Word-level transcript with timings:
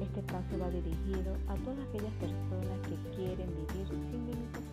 Este 0.00 0.22
paso 0.22 0.58
va 0.58 0.68
dirigido 0.70 1.36
a 1.46 1.54
todas 1.54 1.78
aquellas 1.88 2.12
personas 2.14 2.80
que 2.82 2.96
quieren 3.14 3.48
vivir 3.54 3.86
sin 3.86 4.26
limitaciones. 4.26 4.70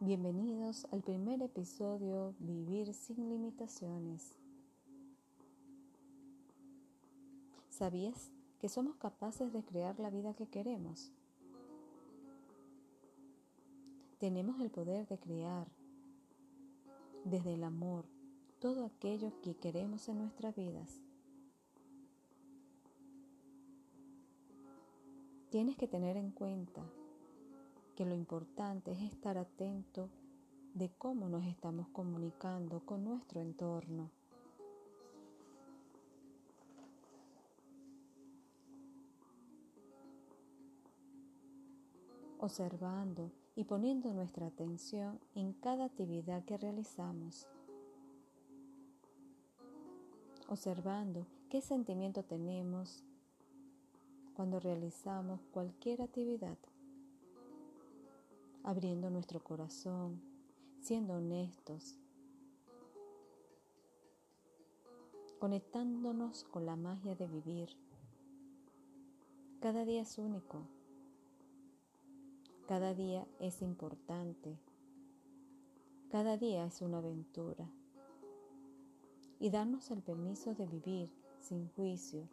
Bienvenidos 0.00 0.86
al 0.92 1.00
primer 1.02 1.40
episodio 1.40 2.34
Vivir 2.38 2.92
sin 2.92 3.30
limitaciones. 3.30 4.36
¿Sabías 7.76 8.30
que 8.60 8.68
somos 8.68 8.94
capaces 8.98 9.52
de 9.52 9.64
crear 9.64 9.98
la 9.98 10.08
vida 10.08 10.32
que 10.32 10.46
queremos? 10.46 11.10
Tenemos 14.18 14.60
el 14.60 14.70
poder 14.70 15.08
de 15.08 15.18
crear 15.18 15.66
desde 17.24 17.54
el 17.54 17.64
amor 17.64 18.04
todo 18.60 18.84
aquello 18.84 19.32
que 19.40 19.56
queremos 19.56 20.08
en 20.08 20.18
nuestras 20.18 20.54
vidas. 20.54 21.00
Tienes 25.50 25.76
que 25.76 25.88
tener 25.88 26.16
en 26.16 26.30
cuenta 26.30 26.80
que 27.96 28.06
lo 28.06 28.14
importante 28.14 28.92
es 28.92 29.02
estar 29.02 29.36
atento 29.36 30.10
de 30.74 30.90
cómo 30.90 31.28
nos 31.28 31.44
estamos 31.44 31.88
comunicando 31.88 32.86
con 32.86 33.02
nuestro 33.02 33.40
entorno. 33.40 34.12
Observando 42.44 43.30
y 43.56 43.64
poniendo 43.64 44.12
nuestra 44.12 44.48
atención 44.48 45.18
en 45.34 45.54
cada 45.54 45.86
actividad 45.86 46.44
que 46.44 46.58
realizamos. 46.58 47.48
Observando 50.48 51.26
qué 51.48 51.62
sentimiento 51.62 52.22
tenemos 52.22 53.02
cuando 54.34 54.60
realizamos 54.60 55.40
cualquier 55.52 56.02
actividad 56.02 56.58
abriendo 58.62 59.08
nuestro 59.08 59.42
corazón, 59.42 60.20
siendo 60.82 61.14
honestos, 61.14 61.96
conectándonos 65.38 66.44
con 66.44 66.66
la 66.66 66.76
magia 66.76 67.14
de 67.14 67.26
vivir. 67.26 67.70
Cada 69.62 69.86
día 69.86 70.02
es 70.02 70.18
único, 70.18 70.73
cada 72.66 72.94
día 72.94 73.26
es 73.40 73.60
importante, 73.60 74.58
cada 76.10 76.38
día 76.38 76.64
es 76.64 76.80
una 76.80 76.98
aventura. 76.98 77.68
Y 79.38 79.50
darnos 79.50 79.90
el 79.90 80.02
permiso 80.02 80.54
de 80.54 80.66
vivir 80.66 81.10
sin 81.40 81.68
juicio 81.70 82.26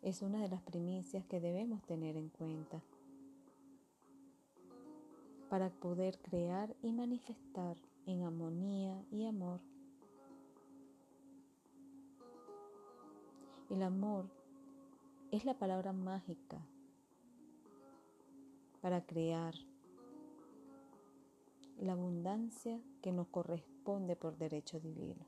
es 0.00 0.22
una 0.22 0.40
de 0.40 0.48
las 0.48 0.62
primicias 0.62 1.26
que 1.26 1.40
debemos 1.40 1.82
tener 1.82 2.16
en 2.16 2.30
cuenta 2.30 2.80
para 5.50 5.68
poder 5.68 6.18
crear 6.20 6.74
y 6.82 6.92
manifestar 6.92 7.76
en 8.06 8.22
armonía 8.22 9.04
y 9.10 9.26
amor. 9.26 9.60
El 13.68 13.82
amor 13.82 14.24
es 15.30 15.44
la 15.44 15.58
palabra 15.58 15.92
mágica 15.92 16.64
para 18.84 19.00
crear 19.00 19.54
la 21.80 21.94
abundancia 21.94 22.78
que 23.00 23.12
nos 23.12 23.28
corresponde 23.28 24.14
por 24.14 24.36
derecho 24.36 24.78
divino. 24.78 25.24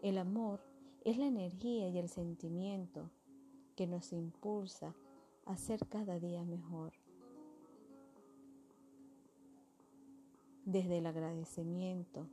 El 0.00 0.16
amor 0.16 0.64
es 1.04 1.18
la 1.18 1.26
energía 1.26 1.90
y 1.90 1.98
el 1.98 2.08
sentimiento 2.08 3.10
que 3.76 3.86
nos 3.86 4.14
impulsa 4.14 4.94
a 5.44 5.58
ser 5.58 5.86
cada 5.86 6.18
día 6.18 6.44
mejor. 6.44 6.94
desde 10.64 10.98
el 10.98 11.06
agradecimiento, 11.06 12.26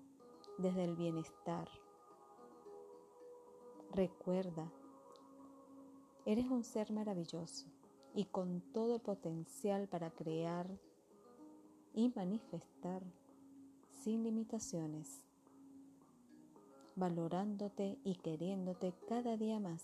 desde 0.59 0.84
el 0.84 0.96
bienestar. 0.96 1.68
Recuerda, 3.91 4.72
eres 6.25 6.46
un 6.46 6.63
ser 6.63 6.91
maravilloso 6.91 7.77
y 8.18 8.26
con 8.26 8.62
todo 8.74 8.96
el 8.96 9.02
potencial 9.02 9.88
para 9.88 10.10
crear 10.10 10.68
y 11.94 12.12
manifestar 12.16 13.04
sin 13.92 14.24
limitaciones, 14.24 15.24
valorándote 16.96 18.00
y 18.04 18.16
queriéndote 18.16 18.92
cada 19.08 19.38
día 19.38 19.60
más. 19.60 19.84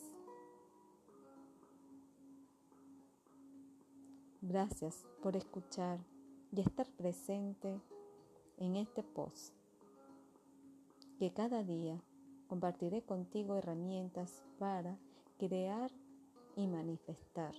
Gracias 4.42 5.06
por 5.22 5.36
escuchar 5.36 6.00
y 6.52 6.62
estar 6.62 6.88
presente 6.98 7.80
en 8.58 8.78
este 8.78 9.04
post 9.04 9.54
que 11.20 11.32
cada 11.32 11.64
día 11.64 12.02
compartiré 12.48 13.04
contigo 13.04 13.58
herramientas 13.58 14.42
para 14.58 14.98
crear 15.38 15.92
y 16.56 16.66
manifestar 16.66 17.54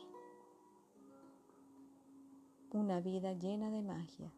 una 2.74 3.00
vida 3.00 3.32
llena 3.34 3.70
de 3.70 3.82
magia. 3.82 4.32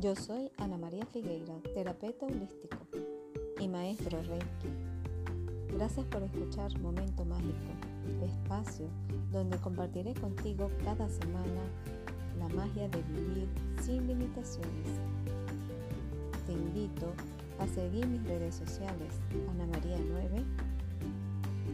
Yo 0.00 0.14
soy 0.14 0.50
Ana 0.58 0.78
María 0.78 1.04
Figueira, 1.06 1.60
terapeuta 1.74 2.26
holístico 2.26 2.78
y 3.58 3.66
maestro 3.66 4.22
Reiki. 4.22 4.46
Gracias 5.74 6.06
por 6.06 6.22
escuchar 6.22 6.78
Momento 6.78 7.24
Mágico, 7.24 7.72
espacio 8.22 8.88
donde 9.32 9.58
compartiré 9.58 10.14
contigo 10.14 10.70
cada 10.84 11.08
semana 11.08 11.62
la 12.38 12.48
magia 12.48 12.88
de 12.88 13.02
vivir 13.02 13.48
sin 13.82 14.06
limitaciones. 14.06 14.88
Te 16.46 16.52
invito 16.52 17.12
a 17.58 17.66
seguir 17.66 18.06
mis 18.06 18.22
redes 18.24 18.54
sociales 18.54 19.14
Ana 19.50 19.66
María 19.66 19.98
9 19.98 20.44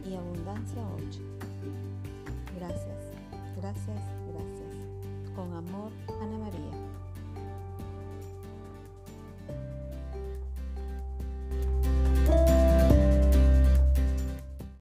y 0.09 0.15
Abundancia 0.15 0.81
8. 1.07 1.19
Gracias, 2.57 3.11
gracias, 3.57 4.01
gracias. 4.33 5.35
Con 5.35 5.53
amor, 5.53 5.91
Ana 6.21 6.37
María. 6.37 6.94